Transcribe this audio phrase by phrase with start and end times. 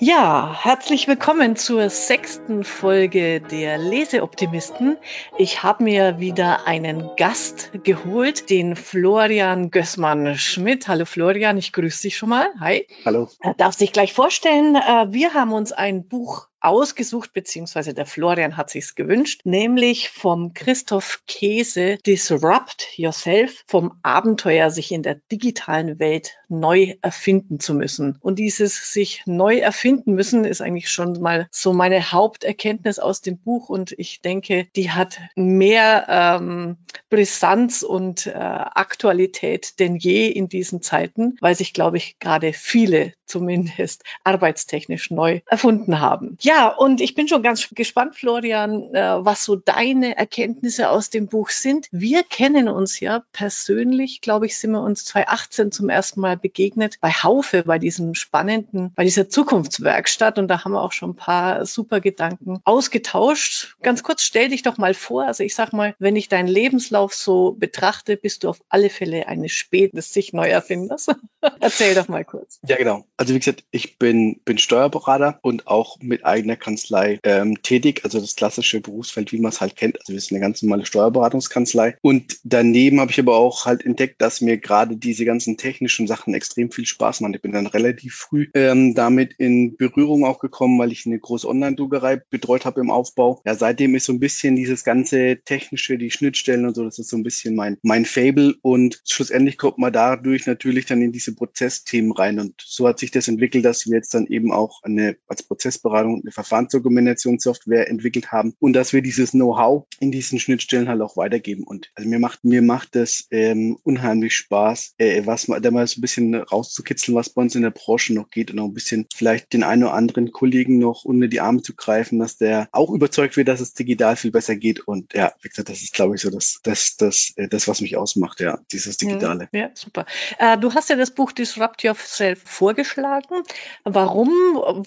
[0.00, 4.96] Ja, herzlich willkommen zur sechsten Folge der Leseoptimisten.
[5.38, 10.88] Ich habe mir wieder einen Gast geholt, den Florian Gößmann-Schmidt.
[10.88, 12.48] Hallo Florian, ich grüße dich schon mal.
[12.58, 12.88] Hi.
[13.04, 13.28] Hallo.
[13.40, 14.74] Er darf sich gleich vorstellen.
[14.74, 20.54] Äh, wir haben uns ein Buch ausgesucht, beziehungsweise der Florian hat sich's gewünscht, nämlich vom
[20.54, 28.16] Christoph Käse Disrupt Yourself, vom Abenteuer, sich in der digitalen Welt neu erfinden zu müssen.
[28.20, 33.38] Und dieses sich neu erfinden müssen ist eigentlich schon mal so meine Haupterkenntnis aus dem
[33.38, 36.76] Buch und ich denke, die hat mehr ähm,
[37.10, 43.12] Brisanz und äh, Aktualität denn je in diesen Zeiten, weil sich, glaube ich, gerade viele
[43.26, 46.36] zumindest arbeitstechnisch neu erfunden haben.
[46.40, 51.26] Ja, und ich bin schon ganz gespannt, Florian, äh, was so deine Erkenntnisse aus dem
[51.26, 51.88] Buch sind.
[51.90, 56.98] Wir kennen uns ja persönlich, glaube ich, sind wir uns 2018 zum ersten Mal begegnet
[57.00, 60.38] bei Haufe, bei diesem spannenden, bei dieser Zukunftswerkstatt.
[60.38, 63.76] Und da haben wir auch schon ein paar super Gedanken ausgetauscht.
[63.82, 65.26] Ganz kurz, stell dich doch mal vor.
[65.26, 69.28] Also ich sag mal, wenn ich deinen Lebenslauf so betrachte, bist du auf alle Fälle
[69.28, 71.08] eine Spät des sich neu erfinders.
[71.60, 72.60] Erzähl doch mal kurz.
[72.66, 73.06] Ja, genau.
[73.16, 78.20] Also wie gesagt, ich bin, bin Steuerberater und auch mit eigener Kanzlei ähm, tätig, also
[78.20, 79.98] das klassische Berufsfeld, wie man es halt kennt.
[80.00, 81.96] Also wir sind eine ganz normale Steuerberatungskanzlei.
[82.02, 86.34] Und daneben habe ich aber auch halt entdeckt, dass mir gerade diese ganzen technischen Sachen
[86.34, 87.34] extrem viel Spaß machen.
[87.34, 91.48] Ich bin dann relativ früh ähm, damit in Berührung auch gekommen, weil ich eine große
[91.48, 93.40] Online-Druckerei betreut habe im Aufbau.
[93.46, 97.08] Ja, seitdem ist so ein bisschen dieses ganze technische, die Schnittstellen und so, das ist
[97.08, 98.54] so ein bisschen mein, mein Fable.
[98.60, 102.38] Und schlussendlich kommt man dadurch natürlich dann in diese Prozessthemen rein.
[102.38, 106.20] Und so hat sich das entwickelt, dass wir jetzt dann eben auch eine als Prozessberatung
[106.20, 111.64] eine Verfahrensdokumentationssoftware entwickelt haben und dass wir dieses Know-how in diesen Schnittstellen halt auch weitergeben.
[111.64, 115.98] Und also mir macht mir macht das ähm, unheimlich Spaß, äh, was da mal so
[115.98, 119.06] ein bisschen rauszukitzeln, was bei uns in der Branche noch geht und auch ein bisschen
[119.14, 122.90] vielleicht den einen oder anderen Kollegen noch unter die Arme zu greifen, dass der auch
[122.90, 124.80] überzeugt wird, dass es digital viel besser geht.
[124.86, 127.80] Und ja, wie gesagt, das ist, glaube ich, so das, das, das, äh, das, was
[127.80, 129.48] mich ausmacht, ja, dieses Digitale.
[129.52, 130.06] Ja, super.
[130.38, 133.42] Äh, du hast ja das Buch Disrupt Yourself vorgeschlagen.
[133.84, 134.28] Warum?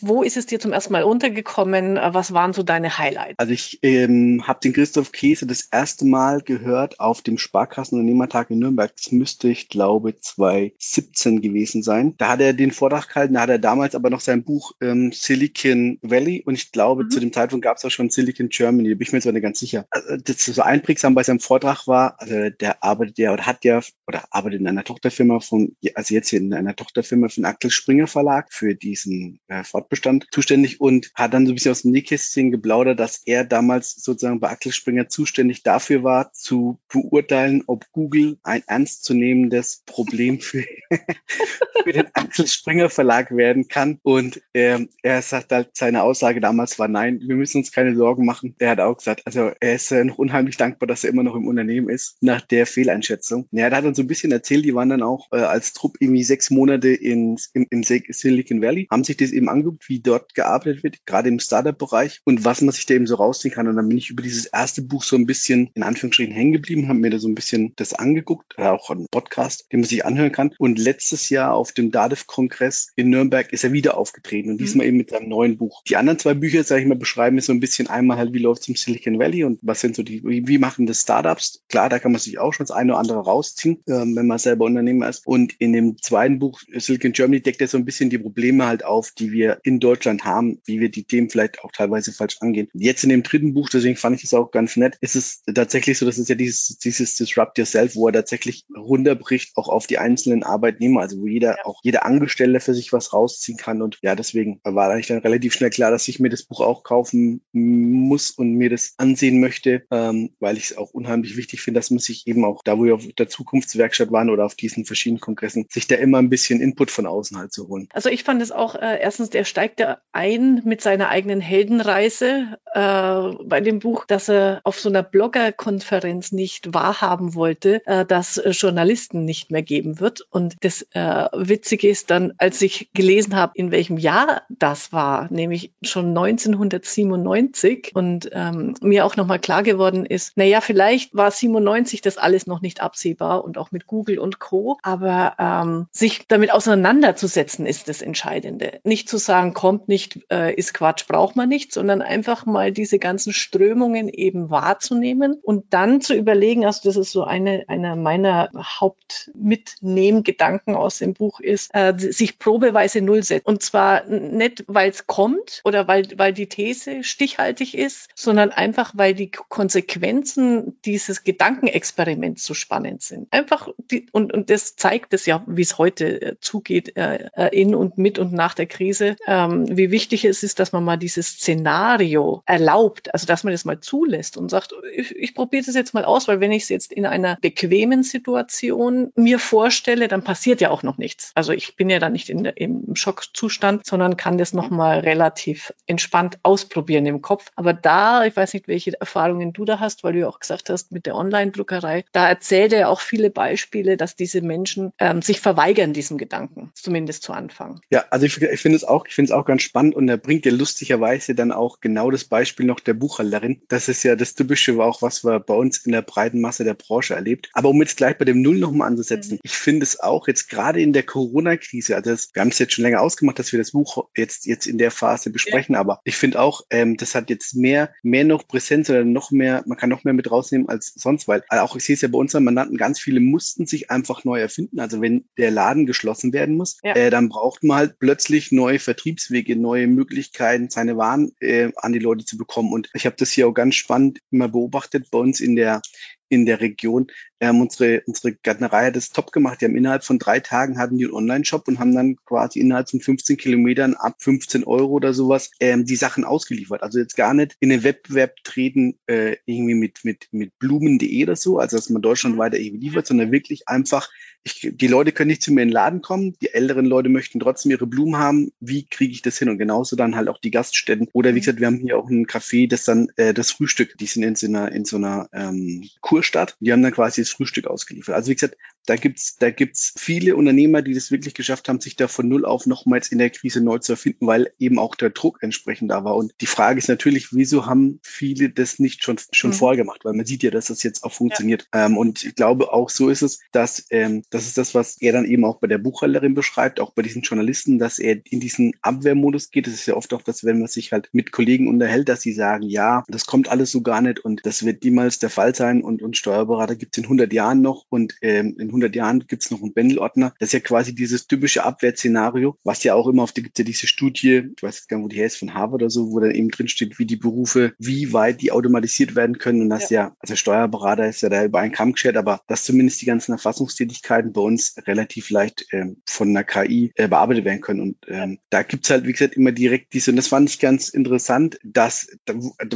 [0.01, 1.95] Wo ist es dir zum ersten Mal untergekommen?
[1.95, 3.35] Was waren so deine Highlights?
[3.37, 8.59] Also ich ähm, habe den Christoph Käse das erste Mal gehört auf dem Sparkassenunternehmertag in
[8.59, 8.93] Nürnberg.
[8.95, 12.15] Das müsste, ich glaube, 2017 gewesen sein.
[12.17, 15.11] Da hat er den Vortrag gehalten, da hat er damals aber noch sein Buch ähm,
[15.11, 17.09] Silicon Valley und ich glaube, mhm.
[17.09, 19.41] zu dem Zeitpunkt gab es auch schon Silicon Germany, da bin ich mir jetzt nicht
[19.41, 19.85] ganz sicher.
[19.91, 23.81] Also, das so einprägsam bei seinem Vortrag war, also der arbeitet ja oder hat ja
[24.07, 27.97] oder arbeitet in einer Tochterfirma von, also jetzt hier in einer Tochterfirma von Axel Springer
[27.97, 31.91] Springer Verlag für diesen äh, Fortbestand zuständig und hat dann so ein bisschen aus dem
[31.91, 37.91] Nähkästchen geplaudert, dass er damals sozusagen bei Axel Springer zuständig dafür war, zu beurteilen, ob
[37.91, 40.63] Google ein ernstzunehmendes Problem für,
[41.83, 43.99] für den Axel Springer Verlag werden kann.
[44.03, 48.23] Und ähm, er sagt halt, seine Aussage damals war, nein, wir müssen uns keine Sorgen
[48.23, 48.55] machen.
[48.59, 51.35] Der hat auch gesagt, also er ist äh, noch unheimlich dankbar, dass er immer noch
[51.35, 53.47] im Unternehmen ist, nach der Fehleinschätzung.
[53.49, 55.97] Ja, er hat dann so ein bisschen erzählt, die waren dann auch äh, als Trupp
[55.99, 60.35] irgendwie sechs Monate in, in, in Silicon Valley, haben sich das eben angeguckt, wie dort
[60.35, 63.67] gearbeitet wird, gerade im Startup-Bereich und was man sich da eben so rausziehen kann.
[63.67, 66.87] Und dann bin ich über dieses erste Buch so ein bisschen in Anführungsstrichen hängen geblieben,
[66.87, 70.31] habe mir da so ein bisschen das angeguckt, auch einen Podcast, den man sich anhören
[70.31, 70.53] kann.
[70.59, 74.59] Und letztes Jahr auf dem DADEV-Kongress in Nürnberg ist er wieder aufgetreten und mhm.
[74.59, 75.81] diesmal eben mit seinem neuen Buch.
[75.87, 78.39] Die anderen zwei Bücher, sage ich mal, beschreiben ist so ein bisschen einmal halt, wie
[78.39, 81.63] läuft es im Silicon Valley und was sind so die, wie, machen das Startups?
[81.69, 84.37] Klar, da kann man sich auch schon das eine oder andere rausziehen, ähm, wenn man
[84.37, 85.25] selber Unternehmer ist.
[85.25, 88.83] Und in dem zweiten Buch Silicon Germany deckt er so ein bisschen die Probleme halt
[88.83, 92.69] auf, die wir in Deutschland haben, wie wir die Themen vielleicht auch teilweise falsch angehen.
[92.73, 95.97] Jetzt in dem dritten Buch, deswegen fand ich es auch ganz nett, ist es tatsächlich
[95.97, 99.97] so, dass es ja dieses, dieses Disrupt Yourself, wo er tatsächlich runterbricht, auch auf die
[99.97, 101.65] einzelnen Arbeitnehmer, also wo jeder, ja.
[101.65, 103.81] auch jeder Angestellte für sich was rausziehen kann.
[103.81, 106.83] Und ja, deswegen war eigentlich dann relativ schnell klar, dass ich mir das Buch auch
[106.83, 111.79] kaufen muss und mir das ansehen möchte, ähm, weil ich es auch unheimlich wichtig finde,
[111.79, 114.85] dass man sich eben auch da, wo wir auf der Zukunftswerkstatt waren oder auf diesen
[114.85, 117.87] verschiedenen Kongressen, sich da immer ein bisschen Input von außen halt zu holen.
[117.93, 122.59] Also ich fand es auch, äh, erstens, der steigt ja ein mit seiner eigenen Heldenreise
[122.73, 128.41] äh, bei dem Buch, dass er auf so einer Bloggerkonferenz nicht wahrhaben wollte, äh, dass
[128.51, 130.25] Journalisten nicht mehr geben wird.
[130.29, 135.27] Und das äh, Witzige ist dann, als ich gelesen habe, in welchem Jahr das war,
[135.29, 141.99] nämlich schon 1997 und ähm, mir auch nochmal klar geworden ist, naja, vielleicht war 97
[141.99, 144.77] das alles noch nicht absehbar und auch mit Google und Co.
[144.83, 148.79] Aber ähm, sich damit auseinanderzusetzen ist das Entscheidende.
[148.85, 152.99] Nicht zu sagen, kommt nicht, äh, ist Quatsch, braucht man nicht, sondern einfach mal diese
[152.99, 158.51] ganzen Strömungen eben wahrzunehmen und dann zu überlegen, also das ist so eine, einer meiner
[158.55, 163.47] Hauptmitnehmgedanken aus dem Buch ist, äh, sich probeweise null setzen.
[163.47, 168.91] Und zwar nicht, weil es kommt oder weil, weil die These stichhaltig ist, sondern einfach,
[168.95, 173.29] weil die Konsequenzen dieses Gedankenexperiments so spannend sind.
[173.31, 177.59] Einfach, die, und, und das zeigt es ja, wie es heute äh, zugeht äh, äh,
[177.59, 180.97] in und mit und nach der Krise, ähm, wie wichtig es ist, dass man mal
[180.97, 185.75] dieses Szenario erlaubt, also dass man das mal zulässt und sagt, ich, ich probiere das
[185.75, 190.23] jetzt mal aus, weil wenn ich es jetzt in einer bequemen Situation mir vorstelle, dann
[190.23, 191.31] passiert ja auch noch nichts.
[191.35, 196.39] Also ich bin ja dann nicht in, im Schockzustand, sondern kann das nochmal relativ entspannt
[196.43, 197.51] ausprobieren im Kopf.
[197.55, 200.69] Aber da, ich weiß nicht, welche Erfahrungen du da hast, weil du ja auch gesagt
[200.69, 205.39] hast, mit der Online-Druckerei, da erzählt er auch viele Beispiele, dass diese Menschen ähm, sich
[205.39, 207.81] verweigern diesem Gedanken, zumindest zu Anfang.
[207.89, 210.17] Ja, also ich, ich finde es auch, ich finde es auch ganz spannend und er
[210.17, 213.61] bringt ja lustigerweise dann auch genau das Beispiel noch der Buchhalterin.
[213.67, 216.73] Das ist ja das Typische, auch was wir bei uns in der breiten Masse der
[216.73, 217.49] Branche erlebt.
[217.53, 219.39] Aber um jetzt gleich bei dem Null nochmal anzusetzen, mhm.
[219.43, 222.73] ich finde es auch jetzt gerade in der Corona-Krise, also das, wir haben es jetzt
[222.73, 225.79] schon länger ausgemacht, dass wir das Buch jetzt, jetzt in der Phase besprechen, ja.
[225.79, 229.63] aber ich finde auch, ähm, das hat jetzt mehr, mehr noch Präsenz oder noch mehr,
[229.65, 232.17] man kann noch mehr mit rausnehmen als sonst, weil auch ich sehe es ja bei
[232.17, 234.79] unseren Mandanten, ganz viele mussten sich einfach neu erfinden.
[234.79, 236.95] Also wenn der Laden geschlossen werden muss, ja.
[236.95, 241.99] äh, dann braucht man halt plötzlich neue Vertriebswege, neue Möglichkeiten, seine Waren äh, an die
[241.99, 242.73] Leute zu bekommen.
[242.73, 245.81] Und ich habe das hier auch ganz spannend immer beobachtet bei uns in der
[246.29, 247.07] in der Region.
[247.39, 249.61] Ähm, unsere, unsere Gärtnerei hat das top gemacht.
[249.61, 252.89] Die haben innerhalb von drei Tagen hatten die einen Online-Shop und haben dann quasi innerhalb
[252.89, 256.83] von 15 Kilometern ab 15 Euro oder sowas ähm, die Sachen ausgeliefert.
[256.83, 261.35] Also jetzt gar nicht in den Wettbewerb treten, äh, irgendwie mit, mit, mit Blumen.de oder
[261.35, 262.59] so, also dass man deutschlandweit mhm.
[262.59, 264.09] irgendwie liefert, sondern wirklich einfach,
[264.43, 267.39] ich, die Leute können nicht zu mir in den Laden kommen, die älteren Leute möchten
[267.39, 268.51] trotzdem ihre Blumen haben.
[268.59, 269.49] Wie kriege ich das hin?
[269.49, 271.07] Und genauso dann halt auch die Gaststätten.
[271.13, 271.39] Oder wie mhm.
[271.39, 274.35] gesagt, wir haben hier auch ein Café, das dann äh, das Frühstück, die sind in
[274.35, 276.57] so einer, in so einer ähm, Kur Kurstadt.
[276.59, 278.15] Die haben dann quasi das Frühstück ausgeliefert.
[278.15, 281.95] Also wie gesagt, da gibt's da gibt's viele Unternehmer, die das wirklich geschafft haben, sich
[281.95, 285.09] da von null auf nochmals in der Krise neu zu erfinden, weil eben auch der
[285.09, 286.15] Druck entsprechend da war.
[286.15, 289.55] Und die Frage ist natürlich, wieso haben viele das nicht schon, schon mhm.
[289.55, 290.05] vorher gemacht?
[290.05, 291.67] Weil man sieht ja, dass das jetzt auch funktioniert.
[291.73, 291.85] Ja.
[291.85, 295.11] Ähm, und ich glaube, auch so ist es, dass ähm, das ist das, was er
[295.13, 298.73] dann eben auch bei der Buchhalterin beschreibt, auch bei diesen Journalisten, dass er in diesen
[298.81, 299.67] Abwehrmodus geht.
[299.67, 302.33] Das ist ja oft auch das, wenn man sich halt mit Kollegen unterhält, dass sie
[302.33, 305.81] sagen, ja, das kommt alles so gar nicht und das wird niemals der Fall sein
[305.81, 309.43] und, und Steuerberater gibt es in 100 Jahren noch und ähm, in 100 Jahren gibt
[309.43, 310.33] es noch einen Bändelordner.
[310.39, 313.65] Das ist ja quasi dieses typische Abwärtsszenario, was ja auch immer auf der gibt ja
[313.65, 316.19] diese Studie, ich weiß jetzt gar nicht, wo die heißt, von Harvard oder so, wo
[316.19, 319.61] dann eben drin steht, wie die Berufe, wie weit die automatisiert werden können.
[319.61, 322.63] Und das ja, ja also Steuerberater ist ja da über einen Kamm geschert, aber dass
[322.63, 327.61] zumindest die ganzen Erfassungstätigkeiten bei uns relativ leicht ähm, von einer KI äh, bearbeitet werden
[327.61, 327.79] können.
[327.79, 330.89] Und ähm, da gibt's halt, wie gesagt, immer direkt diese, und das fand ich ganz
[330.89, 332.07] interessant, dass,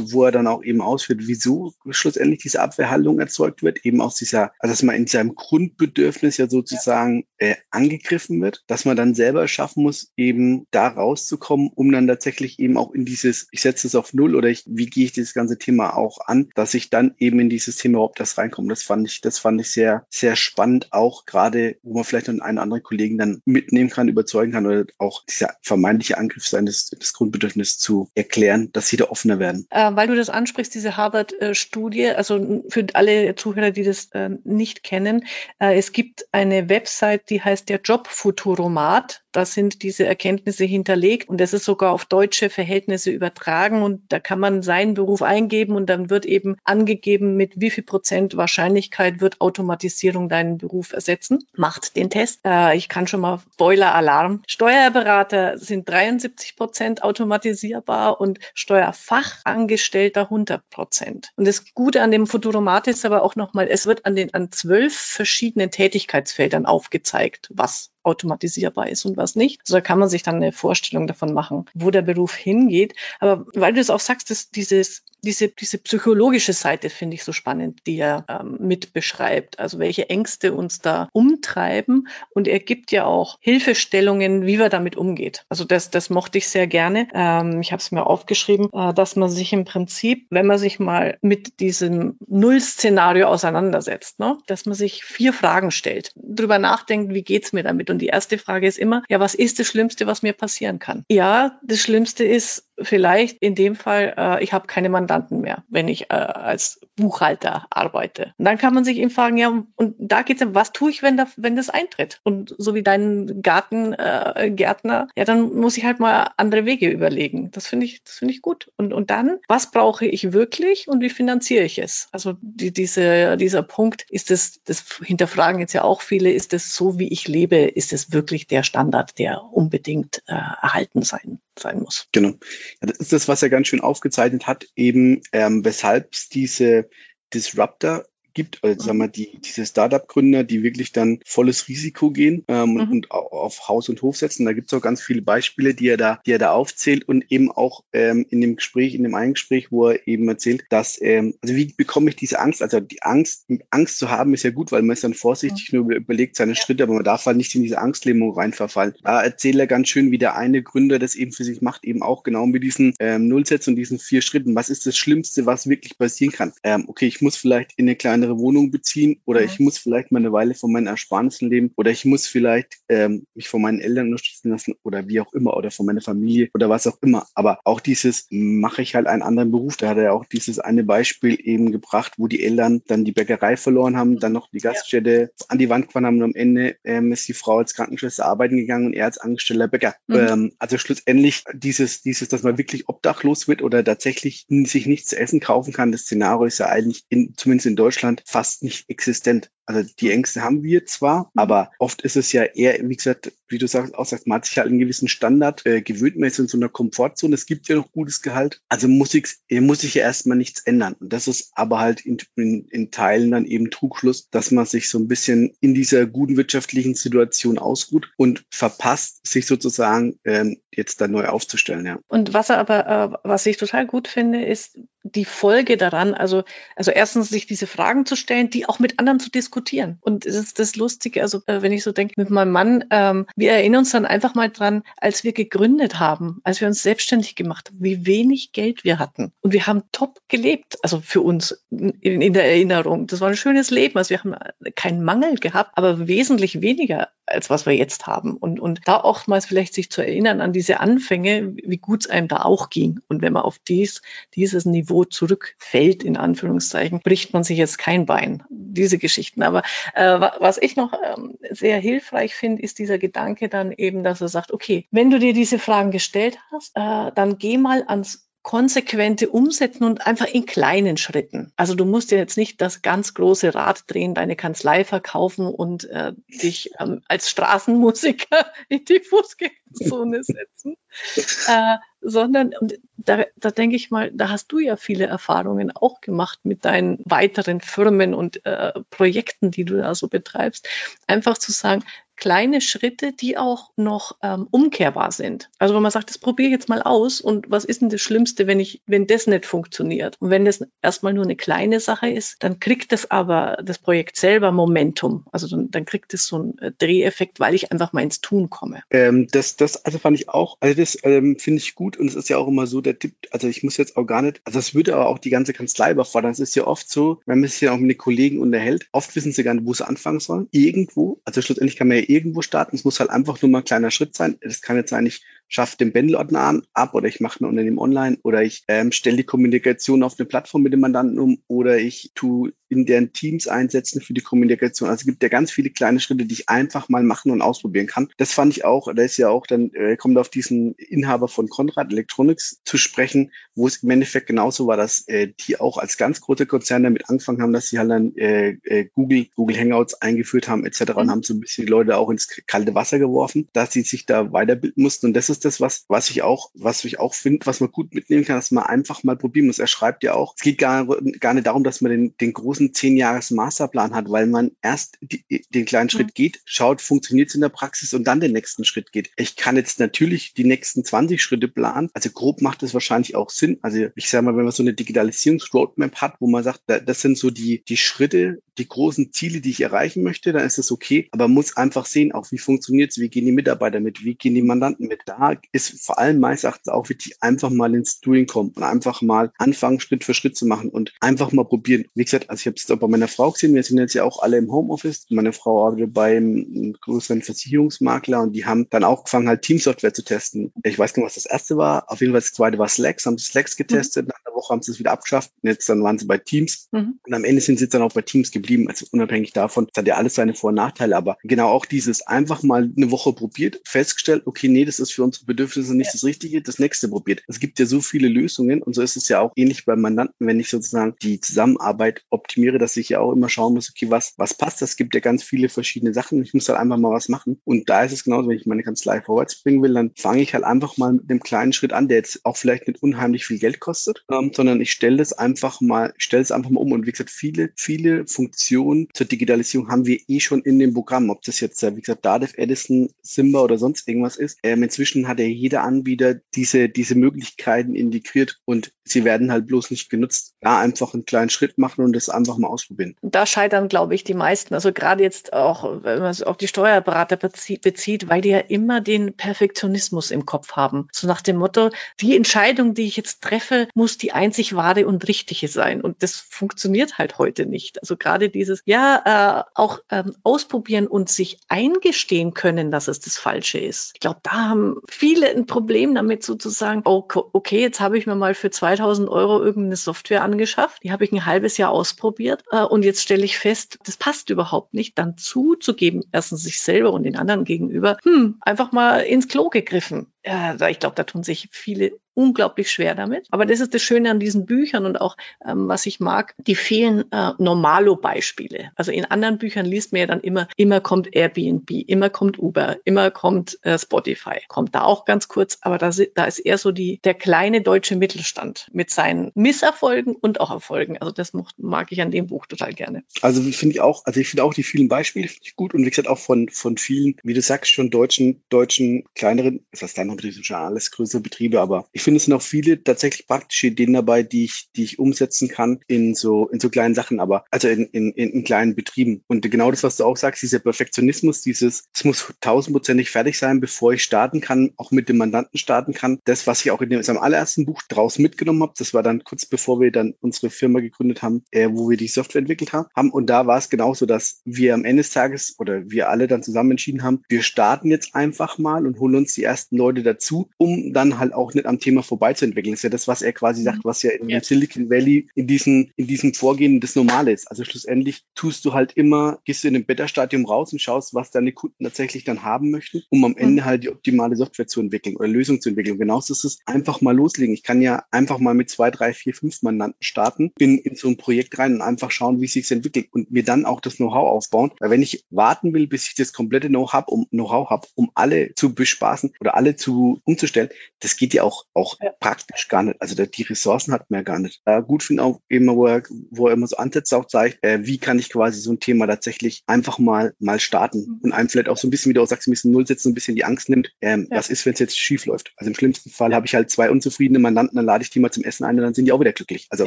[0.00, 4.31] wo er dann auch eben ausführt, wieso schlussendlich diese Abwehrhandlung erzeugt wird, eben aus dieser,
[4.32, 9.46] also dass man in seinem Grundbedürfnis ja sozusagen äh, angegriffen wird, dass man dann selber
[9.48, 13.94] schaffen muss, eben da rauszukommen, um dann tatsächlich eben auch in dieses, ich setze es
[13.94, 17.14] auf Null oder ich, wie gehe ich dieses ganze Thema auch an, dass ich dann
[17.18, 18.68] eben in dieses Thema überhaupt das reinkomme.
[18.68, 22.40] Das fand ich, das fand ich sehr, sehr spannend, auch gerade, wo man vielleicht einen
[22.40, 27.78] anderen Kollegen dann mitnehmen kann, überzeugen kann oder auch dieser vermeintliche Angriff seines des Grundbedürfnisses
[27.78, 29.66] zu erklären, dass sie da offener werden.
[29.70, 34.21] Äh, weil du das ansprichst, diese Harvard-Studie, also für alle Zuhörer Zuhörer, die das äh,
[34.44, 35.26] nicht kennen,
[35.58, 39.22] äh, es gibt eine Website, die heißt der Jobfuturomat.
[39.32, 44.20] Da sind diese Erkenntnisse hinterlegt und das ist sogar auf deutsche Verhältnisse übertragen und da
[44.20, 49.20] kann man seinen Beruf eingeben und dann wird eben angegeben, mit wie viel Prozent Wahrscheinlichkeit
[49.20, 51.46] wird Automatisierung deinen Beruf ersetzen.
[51.56, 52.40] Macht den Test.
[52.44, 54.42] Äh, ich kann schon mal Spoiler-Alarm.
[54.46, 61.30] Steuerberater sind 73 Prozent automatisierbar und Steuerfachangestellter 100 Prozent.
[61.36, 64.52] Und das Gute an dem Futuromat ist aber auch nochmal, es wird an den, an
[64.52, 69.60] zwölf verschiedenen Tätigkeitsfeldern aufgezeigt, was automatisierbar ist und was nicht.
[69.62, 72.94] Also da kann man sich dann eine Vorstellung davon machen, wo der Beruf hingeht.
[73.20, 77.32] Aber weil du es auch sagst, dass dieses diese, diese psychologische Seite finde ich so
[77.32, 79.58] spannend, die er ähm, mit beschreibt.
[79.58, 82.08] Also welche Ängste uns da umtreiben.
[82.30, 85.44] Und er gibt ja auch Hilfestellungen, wie man damit umgeht.
[85.48, 87.08] Also das, das mochte ich sehr gerne.
[87.14, 90.78] Ähm, ich habe es mir aufgeschrieben, äh, dass man sich im Prinzip, wenn man sich
[90.78, 97.22] mal mit diesem Null-Szenario auseinandersetzt, ne, dass man sich vier Fragen stellt, drüber nachdenkt, wie
[97.22, 97.90] geht's mir damit?
[97.90, 101.04] Und die erste Frage ist immer, ja, was ist das Schlimmste, was mir passieren kann?
[101.08, 105.64] Ja, das Schlimmste ist vielleicht in dem Fall, äh, ich habe keine Mandanten Mandanten mehr,
[105.68, 108.34] wenn ich äh, als Buchhalter arbeite.
[108.38, 111.02] Und dann kann man sich eben fragen, ja, und da geht's ja, was tue ich,
[111.02, 112.20] wenn, da, wenn das eintritt?
[112.24, 117.50] Und so wie dein Gartengärtner, äh, ja, dann muss ich halt mal andere Wege überlegen.
[117.50, 118.70] Das finde ich, das finde ich gut.
[118.76, 122.08] Und, und dann, was brauche ich wirklich und wie finanziere ich es?
[122.12, 126.74] Also die, diese, dieser Punkt, ist es, das hinterfragen jetzt ja auch viele, ist es
[126.74, 131.80] so, wie ich lebe, ist es wirklich der Standard, der unbedingt äh, erhalten sein, sein
[131.80, 132.08] muss?
[132.12, 132.30] Genau.
[132.30, 136.88] Ja, das ist das, was er ganz schön aufgezeichnet hat, eben ähm, weshalb es diese
[137.32, 142.74] Disruptor gibt, also sagen wir die, diese Startup-Gründer, die wirklich dann volles Risiko gehen ähm,
[142.74, 142.90] mhm.
[142.90, 144.44] und auf Haus und Hof setzen.
[144.44, 147.30] Da gibt es auch ganz viele Beispiele, die er da, die er da aufzählt und
[147.30, 151.00] eben auch ähm, in dem Gespräch, in dem einen Gespräch, wo er eben erzählt, dass,
[151.00, 152.62] ähm, also wie bekomme ich diese Angst?
[152.62, 155.80] Also die Angst, Angst zu haben ist ja gut, weil man ist dann vorsichtig mhm.
[155.80, 158.94] nur überlegt seine Schritte, aber man darf halt nicht in diese Angstlähmung reinverfallen.
[159.02, 162.02] Da erzählt er ganz schön, wie der eine Gründer das eben für sich macht, eben
[162.02, 164.54] auch genau mit diesen ähm, Nullsätzen und diesen vier Schritten.
[164.54, 166.52] Was ist das Schlimmste, was wirklich passieren kann?
[166.62, 169.46] Ähm, okay, ich muss vielleicht in eine kleine kleinere Wohnung beziehen oder mhm.
[169.46, 173.26] ich muss vielleicht mal eine Weile von meinen Ersparnissen leben oder ich muss vielleicht ähm,
[173.34, 176.68] mich von meinen Eltern unterstützen lassen oder wie auch immer oder von meiner Familie oder
[176.68, 177.26] was auch immer.
[177.34, 179.76] Aber auch dieses mache ich halt einen anderen Beruf.
[179.76, 183.56] Da hat er auch dieses eine Beispiel eben gebracht, wo die Eltern dann die Bäckerei
[183.56, 185.46] verloren haben, dann noch die Gaststätte ja.
[185.48, 188.56] an die Wand gefahren haben und am Ende ähm, ist die Frau als Krankenschwester arbeiten
[188.56, 189.94] gegangen und er als angestellter Bäcker.
[190.06, 190.16] Mhm.
[190.16, 195.18] Ähm, also schlussendlich dieses, dieses, dass man wirklich obdachlos wird oder tatsächlich sich nichts zu
[195.18, 198.90] essen kaufen kann, das Szenario ist ja eigentlich in, zumindest in Deutschland fast fast nicht
[198.90, 199.50] existent.
[199.66, 201.40] Also die Ängste haben wir zwar, mhm.
[201.40, 204.46] aber oft ist es ja eher, wie gesagt, wie du sagst, auch sagst, man hat
[204.46, 207.68] sich halt einen gewissen Standard äh, gewöhnt, man ist in so einer Komfortzone, es gibt
[207.68, 210.94] ja noch gutes Gehalt, also muss ich, muss ich ja erstmal nichts ändern.
[210.94, 214.88] Und das ist aber halt in, in, in Teilen dann eben Trugschluss, dass man sich
[214.88, 221.00] so ein bisschen in dieser guten wirtschaftlichen Situation ausruht und verpasst, sich sozusagen ähm, jetzt
[221.00, 221.86] da neu aufzustellen.
[221.86, 222.00] Ja.
[222.08, 226.44] Und was er aber, äh, was ich total gut finde, ist die Folge daran, also,
[226.76, 229.98] also erstens sich diese Fragen zu stellen, die auch mit anderen zu diskutieren.
[230.00, 233.26] Und das ist das Lustige, also äh, wenn ich so denke mit meinem Mann, ähm,
[233.36, 237.34] wir erinnern uns dann einfach mal dran, als wir gegründet haben, als wir uns selbstständig
[237.34, 239.32] gemacht haben, wie wenig Geld wir hatten.
[239.40, 243.06] Und wir haben top gelebt, also für uns in, in der Erinnerung.
[243.06, 244.34] Das war ein schönes Leben, also wir haben
[244.76, 248.36] keinen Mangel gehabt, aber wesentlich weniger als was wir jetzt haben.
[248.36, 252.28] Und, und da oftmals vielleicht sich zu erinnern an diese Anfänge, wie gut es einem
[252.28, 253.00] da auch ging.
[253.08, 254.02] Und wenn man auf dies,
[254.34, 258.42] dieses Niveau zurückfällt, in Anführungszeichen, bricht man sich jetzt kein Bein.
[258.50, 259.42] Diese Geschichten.
[259.42, 259.62] Aber
[259.94, 264.28] äh, was ich noch ähm, sehr hilfreich finde, ist dieser Gedanke dann eben, dass er
[264.28, 269.30] sagt, okay, wenn du dir diese Fragen gestellt hast, äh, dann geh mal ans konsequente
[269.30, 271.52] Umsetzen und einfach in kleinen Schritten.
[271.56, 275.84] Also du musst ja jetzt nicht das ganz große Rad drehen, deine Kanzlei verkaufen und
[275.90, 280.76] äh, dich ähm, als Straßenmusiker in die Fußgängerzone setzen,
[281.48, 286.00] äh, sondern und da, da denke ich mal, da hast du ja viele Erfahrungen auch
[286.00, 290.68] gemacht mit deinen weiteren Firmen und äh, Projekten, die du da so betreibst.
[291.06, 291.84] Einfach zu sagen,
[292.16, 295.50] kleine Schritte, die auch noch ähm, umkehrbar sind.
[295.58, 298.00] Also wenn man sagt, das probiere ich jetzt mal aus und was ist denn das
[298.00, 300.16] Schlimmste, wenn ich, wenn das nicht funktioniert?
[300.20, 304.16] Und wenn das erstmal nur eine kleine Sache ist, dann kriegt das aber das Projekt
[304.16, 305.26] selber Momentum.
[305.32, 308.50] Also dann, dann kriegt es so einen äh, Dreheffekt, weil ich einfach mal ins Tun
[308.50, 308.82] komme.
[308.90, 312.14] Ähm, das, das, also fand ich auch, also das ähm, finde ich gut und es
[312.14, 314.58] ist ja auch immer so der Tipp, also ich muss jetzt auch gar nicht, also
[314.58, 316.30] es würde aber auch die ganze Kanzlei überfordern.
[316.30, 319.14] Es ist ja oft so, wenn man sich ja auch mit den Kollegen unterhält, oft
[319.16, 320.48] wissen sie gar nicht, wo sie anfangen sollen.
[320.50, 322.76] Irgendwo, also schlussendlich kann man ja irgendwo starten.
[322.76, 324.38] Es muss halt einfach nur mal ein kleiner Schritt sein.
[324.40, 327.78] Das kann jetzt sein, ich schaffe den Bändelordner an, ab oder ich mache ein Unternehmen
[327.78, 331.78] online oder ich ähm, stelle die Kommunikation auf eine Plattform mit dem Mandanten um oder
[331.78, 334.88] ich tue in deren Teams einsetzen für die Kommunikation.
[334.88, 337.86] Also es gibt ja ganz viele kleine Schritte, die ich einfach mal machen und ausprobieren
[337.86, 338.08] kann.
[338.16, 341.48] Das fand ich auch, da ist ja auch dann, äh, kommt auf diesen Inhaber von
[341.48, 345.98] Conrad Electronics zu sprechen, wo es im Endeffekt genauso war, dass äh, die auch als
[345.98, 350.00] ganz große Konzerne damit angefangen haben, dass sie halt dann äh, äh, Google, Google Hangouts
[350.00, 350.80] eingeführt haben etc.
[350.80, 350.96] Mhm.
[350.96, 354.06] und haben so ein bisschen die Leute auch ins kalte Wasser geworfen, dass sie sich
[354.06, 355.06] da weiterbilden mussten.
[355.06, 357.94] Und das ist das, was, was ich auch, was ich auch finde, was man gut
[357.94, 359.58] mitnehmen kann, dass man einfach mal probieren muss.
[359.58, 360.86] Er schreibt ja auch, es geht gar,
[361.20, 364.98] gar nicht darum, dass man den, den großen zehn Jahres Masterplan hat, weil man erst
[365.00, 366.14] die, den kleinen Schritt mhm.
[366.14, 369.10] geht, schaut, funktioniert es in der Praxis und dann den nächsten Schritt geht.
[369.16, 371.90] Ich kann jetzt natürlich die nächsten 20 Schritte planen.
[371.94, 373.58] Also grob macht es wahrscheinlich auch Sinn.
[373.62, 377.18] Also ich sage mal, wenn man so eine Digitalisierungsroadmap hat, wo man sagt, das sind
[377.18, 381.08] so die, die Schritte, die großen Ziele, die ich erreichen möchte, dann ist das okay.
[381.10, 384.14] Aber man muss einfach sehen, auch wie funktioniert es, wie gehen die Mitarbeiter mit, wie
[384.14, 385.00] gehen die Mandanten mit.
[385.06, 388.62] Da da ist vor allem meines Erachtens auch wichtig, einfach mal ins Doing kommen und
[388.62, 391.84] einfach mal anfangen, Schritt für Schritt zu machen und einfach mal probieren.
[391.94, 394.04] Wie gesagt, also ich habe es auch bei meiner Frau gesehen, wir sind jetzt ja
[394.04, 395.06] auch alle im Homeoffice.
[395.10, 400.04] Meine Frau arbeitet beim größeren Versicherungsmakler und die haben dann auch angefangen, halt Teamsoftware zu
[400.04, 400.52] testen.
[400.62, 401.90] Ich weiß gar nicht, was das erste war.
[401.90, 404.06] Auf jeden Fall das zweite war Slacks, haben sie Slacks getestet.
[404.06, 404.08] Mhm.
[404.08, 405.32] Nach einer Woche haben sie es wieder abgeschafft.
[405.42, 406.68] Und jetzt dann waren sie bei Teams.
[406.72, 406.98] Mhm.
[407.04, 408.68] Und am Ende sind sie dann auch bei Teams geblieben.
[408.68, 410.96] Also unabhängig davon, das hat ja alles seine Vor- und Nachteile.
[410.96, 415.02] Aber genau auch dieses einfach mal eine Woche probiert, festgestellt, okay, nee, das ist für
[415.12, 415.92] unsere Bedürfnisse nicht ja.
[415.92, 417.22] das Richtige, das nächste probiert.
[417.28, 420.26] Es gibt ja so viele Lösungen und so ist es ja auch ähnlich beim Mandanten,
[420.26, 424.14] wenn ich sozusagen die Zusammenarbeit optimiere, dass ich ja auch immer schauen muss, okay, was,
[424.16, 424.62] was passt?
[424.62, 426.22] Es gibt ja ganz viele verschiedene Sachen.
[426.22, 427.40] Ich muss halt einfach mal was machen.
[427.44, 430.32] Und da ist es genauso, wenn ich meine Kanzlei vorwärts bringen will, dann fange ich
[430.32, 433.38] halt einfach mal mit einem kleinen Schritt an, der jetzt auch vielleicht nicht unheimlich viel
[433.38, 436.72] Geld kostet, ähm, sondern ich stelle das einfach mal, stelle es einfach mal um.
[436.72, 441.10] Und wie gesagt, viele, viele Funktionen zur Digitalisierung haben wir eh schon in dem Programm.
[441.10, 444.38] Ob das jetzt, wie gesagt, Dativ, Edison, Simba oder sonst irgendwas ist.
[444.42, 449.70] Ähm, inzwischen hat ja jeder Anbieter diese, diese Möglichkeiten integriert und sie werden halt bloß
[449.70, 450.34] nicht genutzt.
[450.40, 452.96] Da einfach einen kleinen Schritt machen und das einfach mal ausprobieren.
[453.02, 454.54] Da scheitern, glaube ich, die meisten.
[454.54, 458.80] Also gerade jetzt auch, wenn man es auf die Steuerberater bezieht, weil die ja immer
[458.80, 460.88] den Perfektionismus im Kopf haben.
[460.92, 465.06] So nach dem Motto, die Entscheidung, die ich jetzt treffe, muss die einzig wahre und
[465.08, 465.80] richtige sein.
[465.80, 467.80] Und das funktioniert halt heute nicht.
[467.80, 473.18] Also gerade dieses, ja, äh, auch ähm, ausprobieren und sich eingestehen können, dass es das
[473.18, 473.92] Falsche ist.
[473.94, 478.14] Ich glaube, da haben viele ein Problem damit sozusagen, oh, okay, jetzt habe ich mir
[478.14, 480.82] mal für 2000 Euro irgendeine Software angeschafft.
[480.82, 484.30] Die habe ich ein halbes Jahr ausprobiert äh, und jetzt stelle ich fest, das passt
[484.30, 484.98] überhaupt nicht.
[484.98, 490.12] Dann zuzugeben, erstens sich selber und den anderen gegenüber, hm, einfach mal ins Klo gegriffen.
[490.24, 493.26] Ja, ich glaube, da tun sich viele unglaublich schwer damit.
[493.30, 495.16] Aber das ist das Schöne an diesen Büchern und auch,
[495.46, 498.70] ähm, was ich mag, die fehlen äh, Normalo-Beispiele.
[498.74, 502.76] Also in anderen Büchern liest man ja dann immer, immer kommt Airbnb, immer kommt Uber,
[502.84, 504.40] immer kommt äh, Spotify.
[504.48, 507.96] Kommt da auch ganz kurz, aber da, da ist eher so die, der kleine deutsche
[507.96, 510.98] Mittelstand mit seinen Misserfolgen und auch Erfolgen.
[510.98, 513.04] Also das mag, mag ich an dem Buch total gerne.
[513.20, 516.08] Also finde ich auch, also ich finde auch die vielen Beispiele gut und wie gesagt
[516.08, 520.18] auch von, von vielen, wie du sagst, schon deutschen, deutschen kleineren, das heißt dann noch
[520.20, 523.92] schon alles größere Betriebe, aber ich ich finde, es sind auch viele tatsächlich praktische Ideen
[523.92, 527.68] dabei, die ich, die ich umsetzen kann in so, in so kleinen Sachen, aber also
[527.68, 529.22] in, in, in kleinen Betrieben.
[529.28, 533.60] Und genau das, was du auch sagst, dieser Perfektionismus, dieses, es muss tausendprozentig fertig sein,
[533.60, 536.18] bevor ich starten kann, auch mit dem Mandanten starten kann.
[536.24, 539.22] Das, was ich auch in dem, seinem allerersten Buch draus mitgenommen habe, das war dann
[539.22, 543.12] kurz bevor wir dann unsere Firma gegründet haben, äh, wo wir die Software entwickelt haben.
[543.12, 546.42] Und da war es genauso, dass wir am Ende des Tages oder wir alle dann
[546.42, 550.50] zusammen entschieden haben, wir starten jetzt einfach mal und holen uns die ersten Leute dazu,
[550.56, 552.72] um dann halt auch nicht am Thema Thema vorbeizuentwickeln.
[552.72, 553.84] Das ist ja das, was er quasi sagt, mhm.
[553.84, 554.42] was ja in ja.
[554.42, 557.50] Silicon Valley in diesem, in diesem Vorgehen das Normale ist.
[557.50, 561.30] Also schlussendlich tust du halt immer, gehst du in einem Beta-Stadium raus und schaust, was
[561.30, 563.66] deine Kunden tatsächlich dann haben möchten, um am Ende mhm.
[563.66, 565.98] halt die optimale Software zu entwickeln oder Lösung zu entwickeln.
[565.98, 567.54] genauso ist es einfach mal loslegen.
[567.54, 571.08] Ich kann ja einfach mal mit zwei, drei, vier, fünf Mandanten starten, bin in so
[571.08, 573.96] ein Projekt rein und einfach schauen, wie es sich entwickelt und mir dann auch das
[573.96, 574.72] Know-how aufbauen.
[574.80, 578.54] Weil wenn ich warten will, bis ich das komplette Know-how um, Know-how habe, um alle
[578.54, 582.12] zu bespaßen oder alle zu umzustellen, das geht ja auch auch ja.
[582.20, 583.00] praktisch gar nicht.
[583.02, 584.62] Also die Ressourcen hat man ja gar nicht.
[584.64, 587.80] Äh, gut finde auch immer, wo er, wo er immer so Ansätze auch zeigt, äh,
[587.84, 591.18] wie kann ich quasi so ein Thema tatsächlich einfach mal mal starten mhm.
[591.22, 593.10] und einem vielleicht auch so ein bisschen, wie du auch sagst, ein bisschen Null setzen,
[593.10, 593.92] ein bisschen die Angst nimmt.
[594.00, 594.38] Ähm, ja.
[594.38, 595.52] Was ist, wenn es jetzt schief läuft?
[595.56, 598.30] Also im schlimmsten Fall habe ich halt zwei unzufriedene Mandanten, dann lade ich die mal
[598.30, 599.66] zum Essen ein und dann sind die auch wieder glücklich.
[599.70, 599.86] Also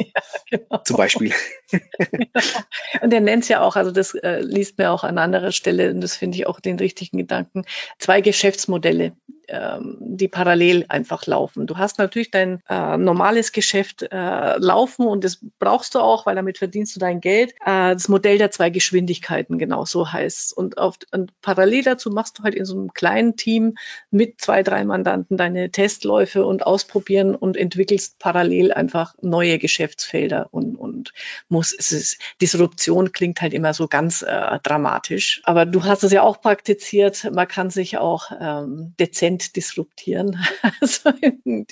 [0.50, 0.82] ja, genau.
[0.84, 1.32] zum Beispiel.
[3.00, 5.90] und er nennt es ja auch, also das äh, liest mir auch an anderer Stelle
[5.90, 7.64] und das finde ich auch den richtigen Gedanken,
[7.98, 9.12] zwei Geschäftsmodelle
[9.48, 11.66] ähm, die parallel einfach laufen.
[11.66, 16.36] Du hast natürlich dein äh, normales Geschäft äh, laufen und das brauchst du auch, weil
[16.36, 17.52] damit verdienst du dein Geld.
[17.64, 20.56] Äh, das Modell der zwei Geschwindigkeiten, genau so heißt.
[20.56, 23.76] Und, und parallel dazu machst du halt in so einem kleinen Team
[24.10, 30.76] mit zwei, drei Mandanten deine Testläufe und ausprobieren und entwickelst parallel einfach neue Geschäftsfelder und,
[30.76, 31.12] und
[31.48, 35.40] muss, es ist, Disruption klingt halt immer so ganz äh, dramatisch.
[35.44, 40.44] Aber du hast es ja auch praktiziert, man kann sich auch ähm, dezent disruptieren,
[40.80, 41.10] also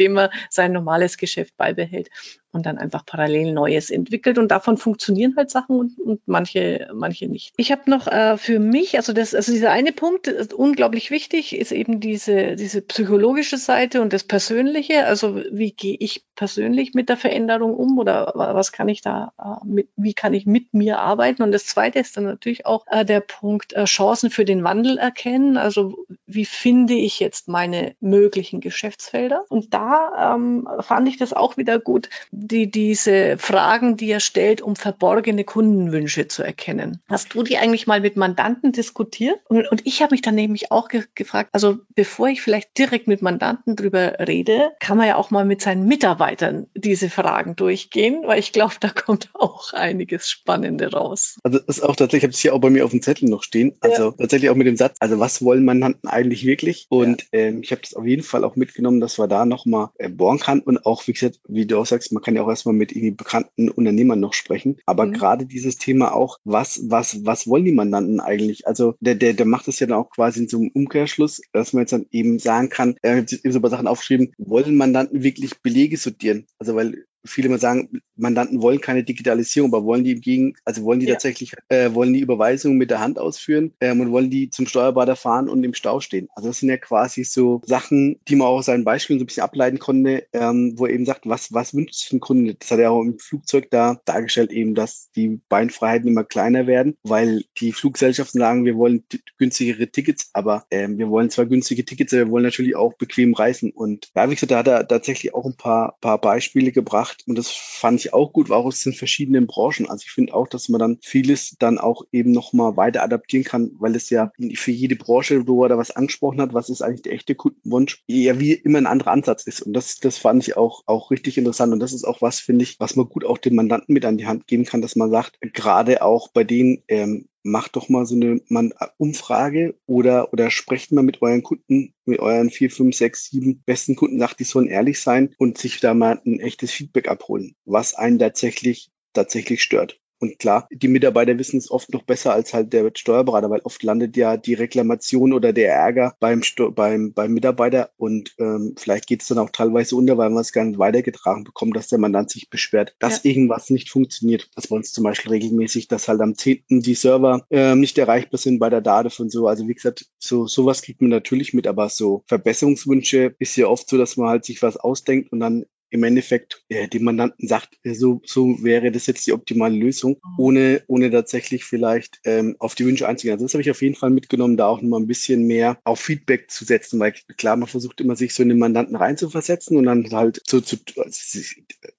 [0.04, 2.10] indem man sein normales Geschäft beibehält
[2.54, 4.38] und dann einfach parallel Neues entwickelt.
[4.38, 7.52] Und davon funktionieren halt Sachen und, und manche, manche nicht.
[7.56, 11.56] Ich habe noch äh, für mich, also das, also dieser eine Punkt, ist unglaublich wichtig,
[11.56, 15.06] ist eben diese, diese psychologische Seite und das Persönliche.
[15.06, 19.66] Also wie gehe ich persönlich mit der Veränderung um oder was kann ich da, äh,
[19.66, 21.42] mit, wie kann ich mit mir arbeiten?
[21.42, 24.98] Und das zweite ist dann natürlich auch äh, der Punkt äh, Chancen für den Wandel
[24.98, 25.56] erkennen.
[25.56, 29.44] Also wie finde ich jetzt meine möglichen Geschäftsfelder?
[29.48, 32.08] Und da ähm, fand ich das auch wieder gut
[32.46, 37.00] die, diese Fragen, die er stellt, um verborgene Kundenwünsche zu erkennen.
[37.08, 39.38] Hast du die eigentlich mal mit Mandanten diskutiert?
[39.48, 43.06] Und, und ich habe mich dann nämlich auch ge gefragt, also bevor ich vielleicht direkt
[43.06, 48.22] mit Mandanten drüber rede, kann man ja auch mal mit seinen Mitarbeitern diese Fragen durchgehen,
[48.24, 51.38] weil ich glaube, da kommt auch einiges Spannende raus.
[51.42, 53.28] Also das ist auch tatsächlich, ich habe es hier auch bei mir auf dem Zettel
[53.28, 54.10] noch stehen, also ja.
[54.12, 56.86] tatsächlich auch mit dem Satz, also was wollen Mandanten eigentlich wirklich?
[56.88, 57.40] Und ja.
[57.40, 60.38] ähm, ich habe das auf jeden Fall auch mitgenommen, dass wir da nochmal äh, bohren
[60.38, 62.92] kann und auch, wie gesagt, wie du auch sagst, man kann ja auch erstmal mit
[62.92, 65.12] irgendwie bekannten Unternehmern noch sprechen, aber mhm.
[65.12, 68.66] gerade dieses Thema auch, was, was, was wollen die Mandanten eigentlich?
[68.66, 71.72] Also der, der, der macht das ja dann auch quasi in so einem Umkehrschluss, dass
[71.72, 74.76] man jetzt dann eben sagen kann, er hat eben so ein paar Sachen aufgeschrieben, wollen
[74.76, 76.46] Mandanten wirklich Belege sortieren?
[76.58, 80.84] Also weil viele mal sagen, Mandanten wollen keine Digitalisierung, aber wollen die im Gegen, also
[80.84, 81.14] wollen die ja.
[81.14, 85.16] tatsächlich, äh, wollen die Überweisungen mit der Hand ausführen ähm, und wollen die zum Steuerberater
[85.16, 86.28] fahren und im Stau stehen.
[86.34, 89.26] Also das sind ja quasi so Sachen, die man auch aus seinen Beispielen so ein
[89.26, 92.54] bisschen ableiten konnte, ähm, wo er eben sagt, was, was wünscht sich ein Kunde?
[92.54, 96.96] Das hat er auch im Flugzeug da dargestellt, eben, dass die Beinfreiheiten immer kleiner werden,
[97.02, 99.04] weil die Fluggesellschaften sagen, wir wollen
[99.38, 103.34] günstigere Tickets, aber ähm, wir wollen zwar günstige Tickets, aber wir wollen natürlich auch bequem
[103.34, 103.70] reisen.
[103.70, 107.24] Und ja, wie gesagt, da hat er tatsächlich auch ein paar, paar Beispiele gebracht, gemacht
[107.26, 109.88] und das fand ich auch gut, war auch aus den verschiedenen Branchen.
[109.88, 113.72] Also ich finde auch, dass man dann vieles dann auch eben nochmal weiter adaptieren kann,
[113.78, 117.02] weil es ja für jede Branche, wo er da was angesprochen hat, was ist eigentlich
[117.02, 119.62] der echte Kundenwunsch, ja wie immer ein anderer Ansatz ist.
[119.62, 121.72] Und das, das fand ich auch, auch richtig interessant.
[121.72, 124.18] Und das ist auch was, finde ich, was man gut auch den Mandanten mit an
[124.18, 128.06] die Hand geben kann, dass man sagt, gerade auch bei denen, ähm, macht doch mal
[128.06, 132.96] so eine man, Umfrage oder, oder sprecht mal mit euren Kunden, mit euren vier, fünf,
[132.96, 136.72] sechs, sieben besten Kunden, sagt, die sollen ehrlich sein und sich da mal ein echtes
[136.72, 140.00] Feedback abholen, was einen tatsächlich, tatsächlich stört.
[140.20, 143.82] Und klar, die Mitarbeiter wissen es oft noch besser als halt der Steuerberater, weil oft
[143.82, 146.42] landet ja die Reklamation oder der Ärger beim,
[146.74, 150.52] beim, beim Mitarbeiter und ähm, vielleicht geht es dann auch teilweise unter, weil man es
[150.52, 153.30] gar nicht weitergetragen bekommt, dass der Mandant sich beschwert, dass ja.
[153.30, 154.50] irgendwas nicht funktioniert.
[154.54, 156.64] Das bei uns zum Beispiel regelmäßig, dass halt am 10.
[156.68, 159.48] die Server ähm, nicht erreichbar sind bei der DADEV und so.
[159.48, 163.88] Also wie gesagt, so sowas kriegt man natürlich mit, aber so Verbesserungswünsche ist ja oft
[163.88, 167.78] so, dass man halt sich was ausdenkt und dann im Endeffekt äh, dem Mandanten sagt,
[167.84, 170.34] äh, so, so wäre das jetzt die optimale Lösung, mhm.
[170.38, 173.34] ohne, ohne tatsächlich vielleicht ähm, auf die Wünsche einzugehen.
[173.34, 176.00] Also das habe ich auf jeden Fall mitgenommen, da auch nochmal ein bisschen mehr auf
[176.00, 179.84] Feedback zu setzen, weil klar, man versucht immer, sich so in den Mandanten reinzuversetzen und
[179.84, 181.38] dann halt so zu, also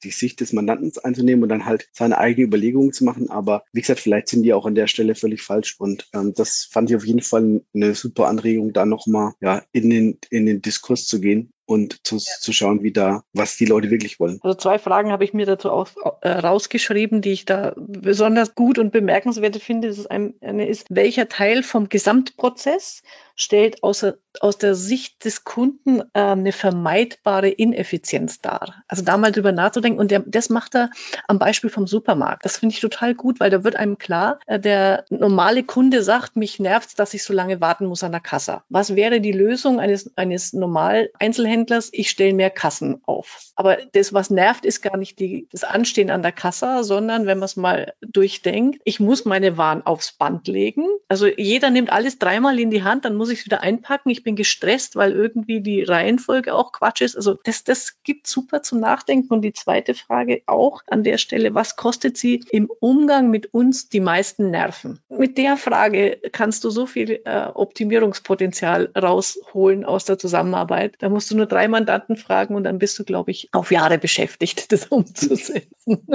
[0.04, 3.30] die Sicht des Mandanten einzunehmen und dann halt seine eigenen Überlegungen zu machen.
[3.30, 5.76] Aber wie gesagt, vielleicht sind die auch an der Stelle völlig falsch.
[5.80, 9.90] Und ähm, das fand ich auf jeden Fall eine super Anregung, da nochmal ja, in,
[9.90, 12.22] den, in den Diskurs zu gehen und zu, ja.
[12.40, 14.40] zu schauen, wie da, was die Leute wirklich wollen.
[14.44, 15.88] Also zwei Fragen habe ich mir dazu auch,
[16.22, 19.88] äh, rausgeschrieben, die ich da besonders gut und bemerkenswert finde.
[19.88, 23.02] Das ist eine ist, welcher Teil vom Gesamtprozess
[23.36, 28.84] stellt außer, aus der Sicht des Kunden äh, eine vermeidbare Ineffizienz dar.
[28.88, 30.90] Also da mal drüber nachzudenken und der, das macht er
[31.28, 32.46] am Beispiel vom Supermarkt.
[32.46, 36.36] Das finde ich total gut, weil da wird einem klar, äh, der normale Kunde sagt,
[36.36, 38.62] mich nervt dass ich so lange warten muss an der Kasse.
[38.70, 41.90] Was wäre die Lösung eines, eines normal Einzelhändlers?
[41.92, 43.52] Ich stelle mehr Kassen auf.
[43.56, 47.40] Aber das, was nervt, ist gar nicht die, das Anstehen an der Kasse, sondern wenn
[47.40, 50.86] man es mal durchdenkt, ich muss meine Waren aufs Band legen.
[51.08, 54.10] Also jeder nimmt alles dreimal in die Hand, dann muss ich es wieder einpacken.
[54.10, 57.16] Ich bin gestresst, weil irgendwie die Reihenfolge auch Quatsch ist.
[57.16, 59.34] Also das, das gibt super zum Nachdenken.
[59.34, 63.88] Und die zweite Frage auch an der Stelle, was kostet sie im Umgang mit uns
[63.88, 65.00] die meisten Nerven?
[65.08, 70.96] Mit der Frage kannst du so viel äh, Optimierungspotenzial rausholen aus der Zusammenarbeit.
[71.00, 73.98] Da musst du nur drei Mandanten fragen und dann bist du, glaube ich, auf Jahre
[73.98, 76.06] beschäftigt, das umzusetzen.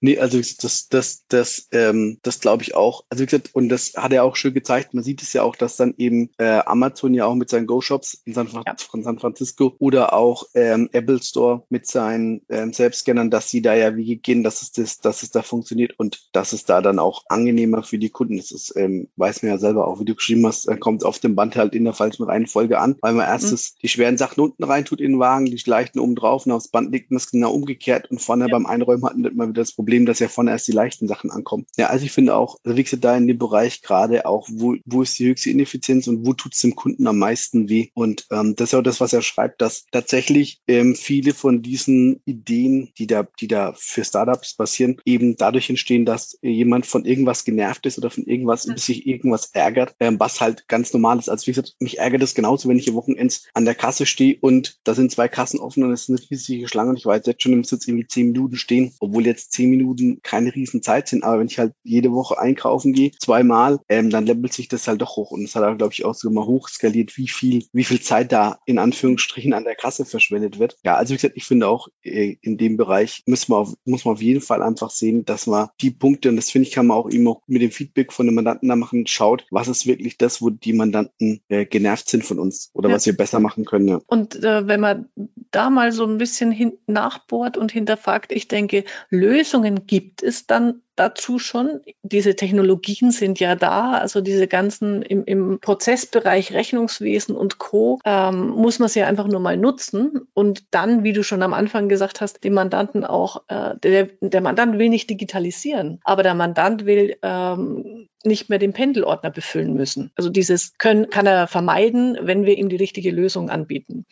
[0.00, 3.04] Nee, also das, das, das, ähm, das glaube ich auch.
[3.08, 4.92] Also wie gesagt, und das hat er auch schön gezeigt.
[4.92, 8.22] Man sieht es ja auch, dass dann eben äh, Amazon ja auch mit seinen Go-Shops
[8.24, 8.74] in San, ja.
[8.76, 13.74] von San Francisco oder auch ähm, Apple Store mit seinen ähm, Selbstscannern, dass sie da
[13.74, 16.98] ja wie gehen, dass es das, dass es da funktioniert und dass es da dann
[16.98, 18.52] auch angenehmer für die Kunden ist.
[18.52, 21.36] Das ähm, weiß man ja selber auch, wie du geschrieben hast, äh, kommt auf dem
[21.36, 23.78] Band halt in der falschen Reihenfolge an, weil man erstes mhm.
[23.82, 26.92] die schweren Sachen unten reintut in den Wagen, die leichten oben drauf und aufs Band
[26.92, 28.50] legt man das genau umgekehrt und vorne ja.
[28.50, 31.66] beim Einräumen hat man wieder das Problem, dass ja vorne erst die leichten Sachen ankommen.
[31.76, 34.76] Ja, also ich finde auch, also wie gesagt, da in dem Bereich gerade auch, wo,
[34.84, 37.88] wo ist die höchste Ineffizienz und wo tut es dem Kunden am meisten weh?
[37.94, 42.20] Und ähm, das ist auch das, was er schreibt, dass tatsächlich ähm, viele von diesen
[42.24, 47.44] Ideen, die da, die da für Startups passieren, eben dadurch entstehen, dass jemand von irgendwas
[47.44, 51.28] genervt ist oder von irgendwas, sich irgendwas ärgert, ähm, was halt ganz normal ist.
[51.28, 54.38] Also wie gesagt, mich ärgert es genauso, wenn ich am Wochenends an der Kasse stehe
[54.40, 57.22] und da sind zwei Kassen offen und es ist eine riesige Schlange und ich weiß
[57.26, 60.82] jetzt schon, ich muss jetzt irgendwie zehn Minuten stehen, obwohl jetzt zehn Minuten keine riesen
[60.82, 64.68] Zeit sind, aber wenn ich halt jede Woche einkaufen gehe, zweimal, ähm, dann levelt sich
[64.68, 65.30] das halt doch hoch.
[65.30, 68.32] Und es hat auch, glaube ich, auch so mal hochskaliert, wie viel, wie viel Zeit
[68.32, 70.76] da in Anführungsstrichen an der Kasse verschwendet wird.
[70.84, 74.04] Ja, also wie gesagt, ich finde auch, äh, in dem Bereich muss man auf, muss
[74.04, 76.86] man auf jeden Fall einfach sehen, dass man die Punkte, und das finde ich, kann
[76.86, 79.86] man auch eben auch mit dem Feedback von den Mandanten da machen, schaut, was ist
[79.86, 82.94] wirklich das, wo die Mandanten äh, genervt sind von uns oder ja.
[82.94, 83.88] was wir besser machen können.
[83.88, 84.00] Ja.
[84.06, 85.08] Und äh, wenn man
[85.50, 88.84] da mal so ein bisschen hin nachbohrt und hinterfragt, ich denke,
[89.18, 91.80] Lösungen gibt es dann dazu schon.
[92.02, 98.00] Diese Technologien sind ja da, also diese ganzen im, im Prozessbereich Rechnungswesen und Co.
[98.04, 101.88] Ähm, muss man sie einfach nur mal nutzen und dann, wie du schon am Anfang
[101.88, 106.86] gesagt hast, den Mandanten auch, äh, der, der Mandant will nicht digitalisieren, aber der Mandant
[106.86, 110.10] will ähm, nicht mehr den Pendelordner befüllen müssen.
[110.16, 114.06] Also dieses können, kann er vermeiden, wenn wir ihm die richtige Lösung anbieten.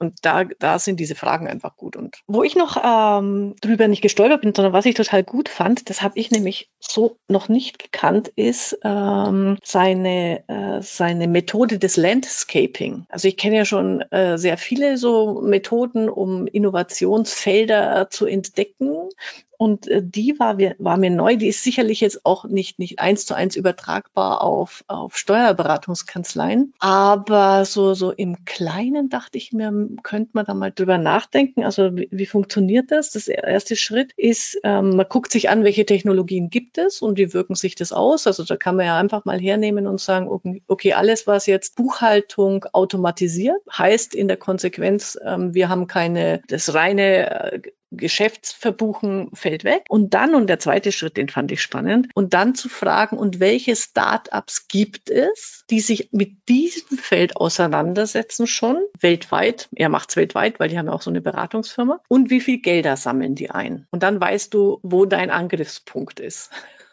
[0.00, 1.94] Und da, da sind diese Fragen einfach gut.
[1.94, 5.90] Und wo ich noch ähm, drüber nicht gestolpert bin, sondern was ich total gut fand,
[5.90, 11.98] das habe ich nämlich so noch nicht gekannt, ist ähm, seine, äh, seine Methode des
[11.98, 13.04] Landscaping.
[13.10, 19.10] Also ich kenne ja schon äh, sehr viele so Methoden, um Innovationsfelder zu entdecken.
[19.60, 21.36] Und äh, die war, war mir neu.
[21.36, 26.72] Die ist sicherlich jetzt auch nicht, nicht eins zu eins übertragbar auf, auf Steuerberatungskanzleien.
[26.78, 29.70] Aber so, so im Kleinen dachte ich mir,
[30.02, 31.62] könnte man da mal drüber nachdenken.
[31.62, 33.10] Also wie, wie funktioniert das?
[33.10, 37.34] Das erste Schritt ist, ähm, man guckt sich an, welche Technologien gibt es und wie
[37.34, 38.26] wirken sich das aus.
[38.26, 42.64] Also da kann man ja einfach mal hernehmen und sagen, okay, alles, was jetzt Buchhaltung
[42.72, 47.60] automatisiert, heißt in der Konsequenz, ähm, wir haben keine, das reine äh,
[47.90, 49.84] Geschäftsverbuchen fällt weg.
[49.88, 53.40] Und dann, und der zweite Schritt, den fand ich spannend, und dann zu fragen, und
[53.40, 59.68] welche Startups gibt es, die sich mit diesem Feld auseinandersetzen schon weltweit?
[59.74, 62.00] Er macht es weltweit, weil die haben ja auch so eine Beratungsfirma.
[62.08, 63.86] Und wie viel Gelder sammeln die ein?
[63.90, 66.50] Und dann weißt du, wo dein Angriffspunkt ist.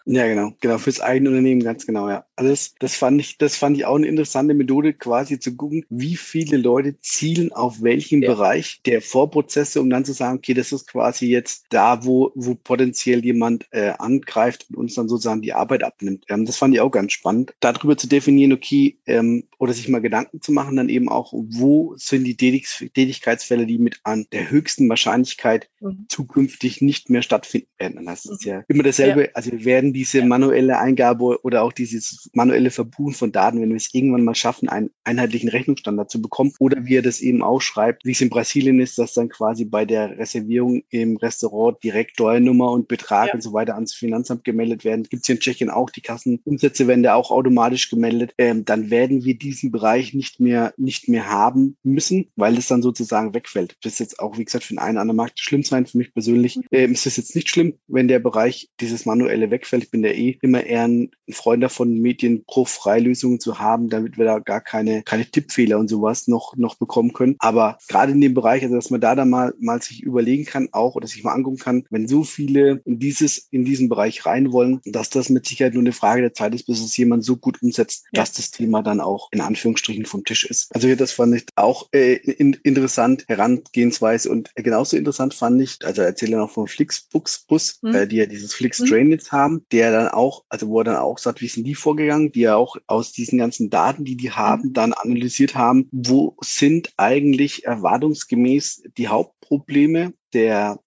[0.10, 2.26] Ja, genau, genau, fürs eigene Unternehmen, ganz genau, ja.
[2.38, 5.86] Also das, das fand ich, das fand ich auch eine interessante Methode, quasi zu gucken,
[5.90, 8.30] wie viele Leute zielen auf welchen ja.
[8.30, 12.56] Bereich der Vorprozesse, um dann zu sagen, okay, das ist quasi jetzt da, wo, wo
[12.56, 16.24] potenziell jemand äh, angreift und uns dann sozusagen die Arbeit abnimmt.
[16.30, 17.54] Ähm, das fand ich auch ganz spannend.
[17.60, 21.96] Darüber zu definieren, okay, ähm, oder sich mal Gedanken zu machen, dann eben auch, wo
[21.98, 26.06] sind die Tätigkeitsfälle, die mit an der höchsten Wahrscheinlichkeit mhm.
[26.08, 28.06] zukünftig nicht mehr stattfinden werden.
[28.06, 28.52] Das ist mhm.
[28.52, 29.24] ja immer dasselbe.
[29.24, 29.30] Ja.
[29.34, 33.78] Also wir werden diese manuelle Eingabe oder auch dieses manuelle Verbuchen von Daten, wenn wir
[33.78, 37.62] es irgendwann mal schaffen, einen einheitlichen Rechnungsstandard zu bekommen oder wie er das eben auch
[37.62, 42.12] schreibt, wie es in Brasilien ist, dass dann quasi bei der Reservierung im Restaurant direkt
[42.12, 43.34] Steuernummer und Betrag ja.
[43.34, 45.02] und so weiter ans Finanzamt gemeldet werden.
[45.02, 48.36] Gibt es hier in Tschechien auch, die Kassenumsätze werden da auch automatisch gemeldet.
[48.38, 52.84] Ähm, dann werden wir diesen Bereich nicht mehr, nicht mehr haben müssen, weil es dann
[52.84, 53.78] sozusagen wegfällt.
[53.82, 55.88] Das ist jetzt auch, wie gesagt, für den einen oder anderen Markt schlimm sein.
[55.88, 59.87] Für mich persönlich ähm, ist es jetzt nicht schlimm, wenn der Bereich dieses manuelle wegfällt
[59.88, 64.18] ich bin ja eh immer eher ein Freund davon, Medien pro Freilösungen zu haben, damit
[64.18, 67.36] wir da gar keine, keine Tippfehler und sowas noch, noch bekommen können.
[67.40, 70.70] Aber gerade in dem Bereich, also dass man da dann mal, mal sich überlegen kann,
[70.72, 74.52] auch oder sich mal angucken kann, wenn so viele in dieses, in diesen Bereich rein
[74.52, 77.38] wollen, dass das mit Sicherheit nur eine Frage der Zeit ist, bis es jemand so
[77.38, 78.22] gut umsetzt, ja.
[78.22, 80.74] dass das Thema dann auch in Anführungsstrichen vom Tisch ist.
[80.76, 86.02] Also das fand ich auch äh, in, interessant, Herangehensweise und genauso interessant fand ich, also
[86.02, 87.96] erzähle noch vom Flixbus, Bus, mhm.
[87.96, 90.96] äh, die ja dieses Flix Train jetzt haben, der dann auch, also wo er dann
[90.96, 94.32] auch sagt, wie sind die vorgegangen, die ja auch aus diesen ganzen Daten, die die
[94.32, 94.74] haben, mhm.
[94.74, 100.80] dann analysiert haben, wo sind eigentlich erwartungsgemäß die Hauptprobleme der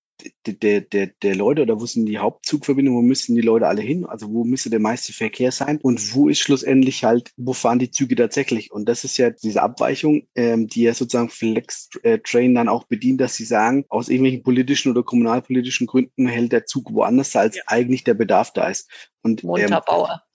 [0.46, 4.06] der, der, der Leute oder wo sind die Hauptzugverbindungen, wo müssen die Leute alle hin,
[4.06, 7.90] also wo müsste der meiste Verkehr sein und wo ist schlussendlich halt, wo fahren die
[7.90, 12.54] Züge tatsächlich und das ist ja diese Abweichung, ähm, die ja sozusagen Flex äh, Train
[12.54, 16.92] dann auch bedient, dass sie sagen, aus irgendwelchen politischen oder kommunalpolitischen Gründen hält der Zug
[16.92, 17.62] woanders, als ja.
[17.66, 18.88] eigentlich der Bedarf da ist.
[19.22, 20.10] Und, Montabauer.
[20.10, 20.29] Ähm,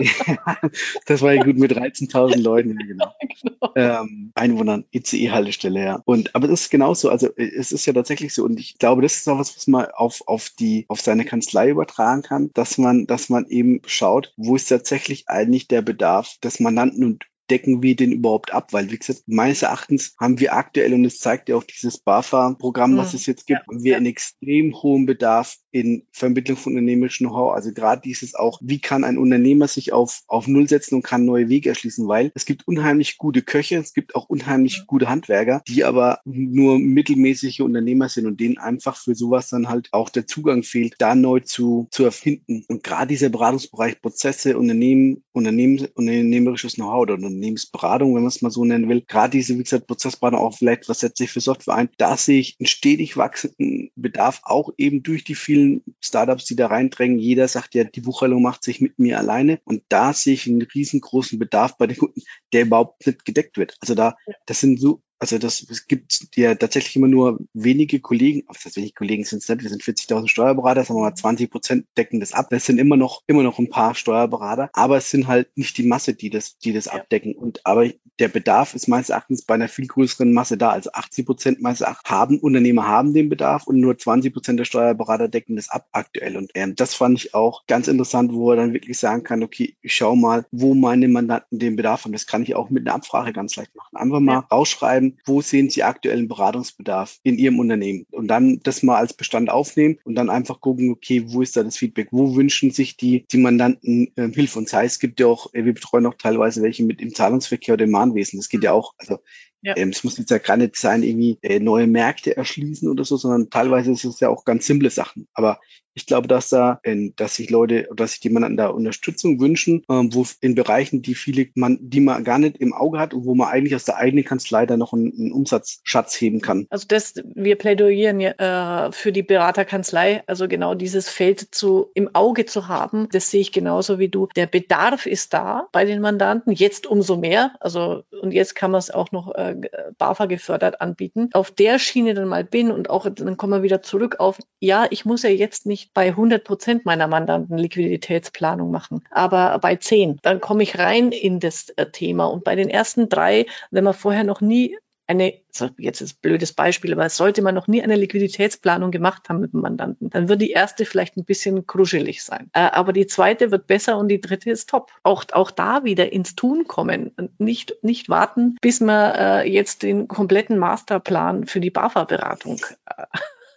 [1.06, 3.14] das war ja gut mit 13.000 Leuten, ja, genau.
[3.42, 3.72] genau.
[3.76, 6.02] Ähm, Einwohnern, ICE-Haltestelle, ja.
[6.04, 9.16] Und, aber das ist genauso, also es ist ja tatsächlich so und ich glaube, das
[9.16, 13.06] ist auch was, was man auf, auf die, auf seine Kanzlei übertragen kann, dass man,
[13.06, 17.96] dass man eben schaut, wo ist tatsächlich eigentlich der Bedarf des Mandanten und decken wir
[17.96, 18.72] den überhaupt ab?
[18.72, 22.96] Weil, wie gesagt, meines Erachtens haben wir aktuell, und es zeigt ja auch dieses BAFA-Programm,
[22.96, 23.16] was mhm.
[23.16, 27.54] es jetzt gibt, haben wir einen extrem hohen Bedarf in Vermittlung von unternehmerischem Know-how.
[27.54, 31.24] Also gerade dieses auch, wie kann ein Unternehmer sich auf, auf Null setzen und kann
[31.24, 32.08] neue Wege erschließen?
[32.08, 34.86] Weil es gibt unheimlich gute Köche, es gibt auch unheimlich mhm.
[34.86, 39.88] gute Handwerker, die aber nur mittelmäßige Unternehmer sind und denen einfach für sowas dann halt
[39.92, 42.64] auch der Zugang fehlt, da neu zu, zu erfinden.
[42.68, 48.50] Und gerade dieser Beratungsbereich Prozesse, Unternehmen, Unternehmen, unternehmerisches Know-how oder Unternehmensberatung, wenn man es mal
[48.50, 49.02] so nennen will.
[49.02, 52.40] Gerade diese, wie gesagt, Prozessberatung auch vielleicht, was setzt sich für Software ein, da sehe
[52.40, 57.18] ich einen stetig wachsenden Bedarf, auch eben durch die vielen Startups, die da reindrängen.
[57.18, 59.60] Jeder sagt ja, die Buchhaltung macht sich mit mir alleine.
[59.64, 62.22] Und da sehe ich einen riesengroßen Bedarf bei den Kunden,
[62.52, 63.76] der überhaupt nicht gedeckt wird.
[63.80, 68.44] Also da, das sind so also das es gibt ja tatsächlich immer nur wenige Kollegen,
[68.48, 71.50] auf das wenig Kollegen sind es nicht, wir sind 40.000 Steuerberater, sagen wir mal 20
[71.50, 72.48] Prozent decken das ab.
[72.50, 75.82] Das sind immer noch immer noch ein paar Steuerberater, aber es sind halt nicht die
[75.82, 76.92] Masse, die das die das ja.
[76.92, 77.34] abdecken.
[77.34, 80.70] Und aber der Bedarf ist meines Erachtens bei einer viel größeren Masse da.
[80.70, 84.64] Also 80 Prozent meines Erachtens haben Unternehmer haben den Bedarf und nur 20 Prozent der
[84.64, 86.36] Steuerberater decken das ab aktuell.
[86.36, 89.76] Und ähm, das fand ich auch ganz interessant, wo er dann wirklich sagen kann, okay,
[89.82, 92.12] ich schau mal, wo meine Mandanten den Bedarf haben.
[92.12, 93.96] Das kann ich auch mit einer Abfrage ganz leicht machen.
[93.96, 94.46] Einfach mal ja.
[94.50, 98.06] rausschreiben wo sehen Sie aktuellen Beratungsbedarf in Ihrem Unternehmen?
[98.10, 101.62] Und dann das mal als Bestand aufnehmen und dann einfach gucken, okay, wo ist da
[101.62, 102.08] das Feedback?
[102.10, 104.58] Wo wünschen sich die, die Mandanten äh, Hilfe?
[104.58, 107.74] Und sei es gibt ja auch, äh, wir betreuen auch teilweise welche mit im Zahlungsverkehr
[107.74, 108.38] oder im Mahnwesen.
[108.38, 109.18] Das geht ja auch, also
[109.62, 109.76] ja.
[109.76, 113.16] Ähm, es muss jetzt ja gar nicht sein, irgendwie äh, neue Märkte erschließen oder so,
[113.16, 115.28] sondern teilweise ist es ja auch ganz simple Sachen.
[115.34, 115.60] Aber
[115.94, 120.14] ich glaube, dass da, äh, dass sich Leute, dass sich jemanden da Unterstützung wünschen, ähm,
[120.14, 123.34] wo in Bereichen, die viele man, die man gar nicht im Auge hat und wo
[123.34, 126.66] man eigentlich aus der eigenen Kanzlei da noch einen, einen Umsatzschatz heben kann.
[126.70, 132.14] Also das, wir plädieren ja äh, für die Beraterkanzlei, also genau dieses Feld zu im
[132.14, 133.08] Auge zu haben.
[133.12, 134.28] Das sehe ich genauso wie du.
[134.36, 137.54] Der Bedarf ist da bei den Mandanten jetzt umso mehr.
[137.60, 139.49] Also und jetzt kann man es auch noch äh,
[139.98, 141.30] BAFA gefördert anbieten.
[141.32, 144.86] Auf der Schiene dann mal bin und auch dann kommen wir wieder zurück auf, ja,
[144.90, 150.18] ich muss ja jetzt nicht bei 100 Prozent meiner Mandanten Liquiditätsplanung machen, aber bei 10,
[150.22, 153.94] dann komme ich rein in das äh, Thema und bei den ersten drei, wenn man
[153.94, 154.76] vorher noch nie
[155.10, 155.34] eine,
[155.76, 159.52] jetzt ist ein blödes Beispiel, aber sollte man noch nie eine Liquiditätsplanung gemacht haben mit
[159.52, 162.48] dem Mandanten, dann wird die erste vielleicht ein bisschen kruschelig sein.
[162.52, 164.92] Äh, aber die zweite wird besser und die dritte ist top.
[165.02, 169.82] Auch, auch da wieder ins Tun kommen und nicht, nicht warten, bis man äh, jetzt
[169.82, 173.04] den kompletten Masterplan für die BAFA-Beratung äh,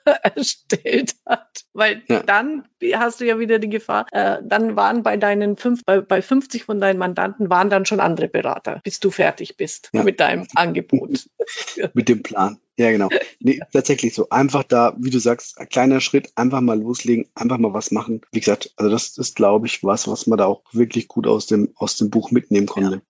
[0.24, 1.66] erstellt hat.
[1.74, 2.24] Weil ja.
[2.24, 6.22] dann hast du ja wieder die Gefahr, äh, dann waren bei deinen fünf, bei, bei
[6.22, 10.04] 50 von deinen Mandanten waren dann schon andere Berater, bis du fertig bist ja.
[10.04, 11.28] mit deinem Angebot.
[11.94, 12.60] mit dem Plan.
[12.78, 13.10] Ja, genau.
[13.40, 14.30] Nee, tatsächlich so.
[14.30, 18.22] Einfach da, wie du sagst, ein kleiner Schritt, einfach mal loslegen, einfach mal was machen.
[18.32, 21.46] Wie gesagt, also das ist, glaube ich, was, was man da auch wirklich gut aus
[21.46, 23.02] dem, aus dem Buch mitnehmen konnte.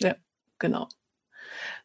[0.00, 0.16] Ja, ja
[0.58, 0.88] genau.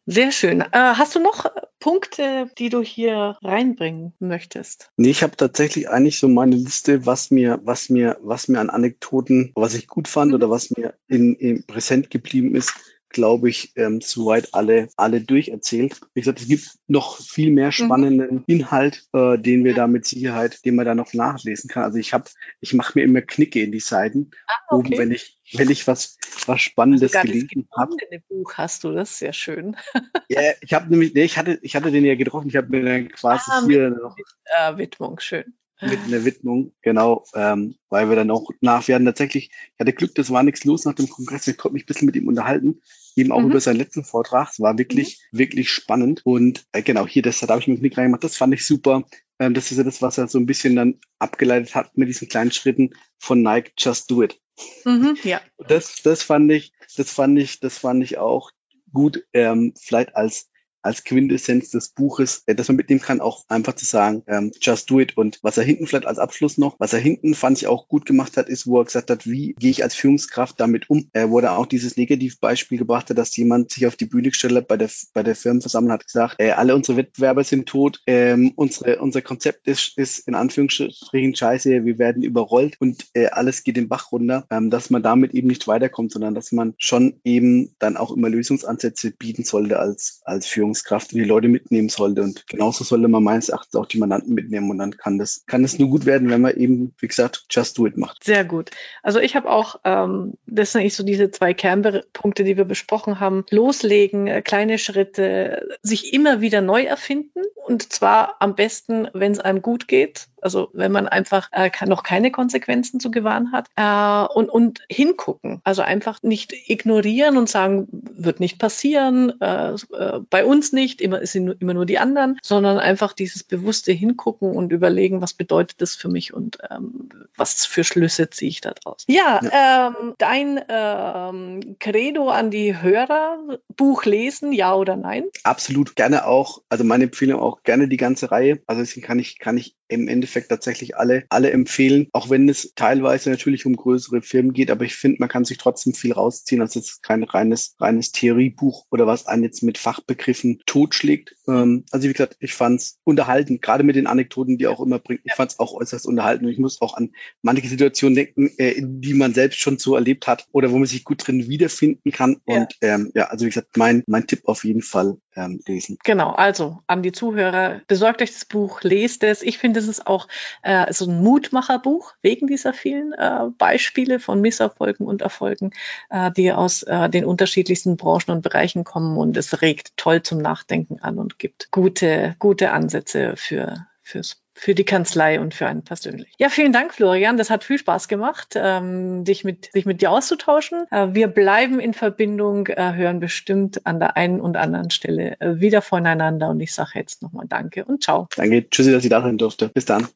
[0.06, 0.60] Sehr schön.
[0.60, 1.46] Äh, hast du noch
[1.80, 4.90] Punkte, die du hier reinbringen möchtest?
[4.96, 8.70] Nee, ich habe tatsächlich eigentlich so meine Liste, was mir, was mir, was mir an
[8.70, 10.34] Anekdoten, was ich gut fand mhm.
[10.36, 12.74] oder was mir in, in präsent geblieben ist,
[13.10, 16.00] glaube ich, ähm, soweit alle, alle durcherzählt.
[16.14, 17.72] Wie gesagt, es gibt noch viel mehr mhm.
[17.72, 18.44] spannenden mhm.
[18.46, 21.84] Inhalt, äh, den wir da mit Sicherheit, den man da noch nachlesen kann.
[21.84, 22.24] Also ich habe,
[22.60, 24.88] ich mache mir immer Knicke in die Seiten, ah, okay.
[24.88, 27.96] oben, wenn ich, wenn ich was, was Spannendes also gelesen habe.
[28.28, 29.76] Buch hast du, das ist sehr schön.
[30.28, 32.84] ja, ich habe nämlich, nee, ich hatte, ich hatte den ja getroffen, ich habe mir
[32.84, 34.16] dann quasi ah, hier mit, noch.
[34.16, 38.94] Mit, äh, Widmung, schön mit einer Widmung, genau, ähm, weil wir dann auch nach, wir
[38.94, 41.84] hatten tatsächlich, ich hatte Glück, das war nichts los nach dem Kongress, ich konnte mich
[41.84, 42.80] ein bisschen mit ihm unterhalten,
[43.16, 43.50] eben auch mhm.
[43.50, 45.38] über seinen letzten Vortrag, es war wirklich, mhm.
[45.38, 48.54] wirklich spannend und äh, genau, hier, das, da habe ich mir Knick reingemacht, das fand
[48.54, 49.04] ich super,
[49.38, 52.28] ähm, das ist ja das, was er so ein bisschen dann abgeleitet hat mit diesen
[52.28, 54.40] kleinen Schritten von Nike, just do it.
[54.84, 55.40] Mhm, ja.
[55.58, 58.50] Das, das fand ich, das fand ich, das fand ich auch
[58.92, 60.48] gut, ähm, vielleicht als
[60.82, 64.90] als Quintessenz des Buches, äh, dass man mitnehmen kann, auch einfach zu sagen, ähm, just
[64.90, 65.16] do it.
[65.16, 68.06] Und was er hinten vielleicht als Abschluss noch, was er hinten fand ich auch gut
[68.06, 71.08] gemacht hat, ist, wo er gesagt hat, wie gehe ich als Führungskraft damit um?
[71.12, 74.68] Er wurde auch dieses Negativbeispiel gebracht hat, dass jemand sich auf die Bühne gestellt hat
[74.68, 79.00] bei der, bei der Firmenversammlung hat gesagt, äh, alle unsere Wettbewerber sind tot, ähm, unsere,
[79.00, 83.88] unser Konzept ist, ist in Anführungsstrichen scheiße, wir werden überrollt und äh, alles geht den
[83.88, 87.96] Bach runter, ähm, dass man damit eben nicht weiterkommt, sondern dass man schon eben dann
[87.96, 90.67] auch immer Lösungsansätze bieten sollte als, als Führungskraft.
[90.68, 92.22] Führungskraft die Leute mitnehmen sollte.
[92.22, 94.70] Und genauso sollte man meines Erachtens auch die Mandanten mitnehmen.
[94.70, 97.78] Und dann kann das, kann es nur gut werden, wenn man eben, wie gesagt, just
[97.78, 98.24] do it macht.
[98.24, 98.70] Sehr gut.
[99.02, 103.20] Also ich habe auch, ähm, das sind eigentlich so diese zwei Kernpunkte, die wir besprochen
[103.20, 103.44] haben.
[103.50, 107.40] Loslegen, äh, kleine Schritte, sich immer wieder neu erfinden.
[107.66, 112.02] Und zwar am besten, wenn es einem gut geht also wenn man einfach äh, noch
[112.02, 115.60] keine Konsequenzen zu gewahren hat äh, und, und hingucken.
[115.64, 121.22] Also einfach nicht ignorieren und sagen, wird nicht passieren, äh, äh, bei uns nicht, immer
[121.22, 125.80] es sind immer nur die anderen, sondern einfach dieses bewusste Hingucken und überlegen, was bedeutet
[125.80, 129.04] das für mich und ähm, was für Schlüsse ziehe ich daraus.
[129.08, 129.88] Ja, ja.
[129.88, 133.38] Ähm, dein ähm, Credo an die Hörer,
[133.76, 135.24] Buch lesen, ja oder nein?
[135.44, 136.62] Absolut, gerne auch.
[136.68, 138.60] Also meine Empfehlung auch gerne die ganze Reihe.
[138.66, 142.72] Also deswegen kann ich, kann ich im Endeffekt tatsächlich alle, alle empfehlen, auch wenn es
[142.74, 146.60] teilweise natürlich um größere Firmen geht, aber ich finde, man kann sich trotzdem viel rausziehen.
[146.60, 151.36] Also es ist kein reines, reines Theoriebuch oder was einen jetzt mit Fachbegriffen totschlägt.
[151.46, 154.98] Ähm, also wie gesagt, ich fand es unterhaltend, gerade mit den Anekdoten, die auch immer
[154.98, 155.20] bringt.
[155.24, 158.74] Ich fand es auch äußerst unterhaltend und ich muss auch an manche Situationen denken, äh,
[158.78, 162.40] die man selbst schon so erlebt hat oder wo man sich gut drin wiederfinden kann.
[162.46, 162.56] Ja.
[162.56, 165.98] Und ähm, ja, also wie gesagt, mein, mein Tipp auf jeden Fall ähm, lesen.
[166.04, 169.42] Genau, also an die Zuhörer, besorgt euch das Buch, lest es.
[169.42, 170.28] Ich finde, es ist auch
[170.62, 175.70] äh, so ein Mutmacherbuch wegen dieser vielen äh, Beispiele von Misserfolgen und Erfolgen,
[176.10, 179.16] äh, die aus äh, den unterschiedlichsten Branchen und Bereichen kommen.
[179.16, 184.74] Und es regt toll zum Nachdenken an und gibt gute, gute Ansätze für, fürs für
[184.74, 186.34] die Kanzlei und für einen persönlich.
[186.38, 187.36] Ja, vielen Dank, Florian.
[187.36, 190.84] Das hat viel Spaß gemacht, ähm, dich, mit, dich mit dir auszutauschen.
[190.90, 195.60] Äh, wir bleiben in Verbindung, äh, hören bestimmt an der einen und anderen Stelle äh,
[195.60, 196.50] wieder voneinander.
[196.50, 198.28] Und ich sage jetzt nochmal Danke und ciao.
[198.34, 198.68] Danke.
[198.68, 199.68] Tschüssi, dass ich da sein durfte.
[199.68, 200.08] Bis dann.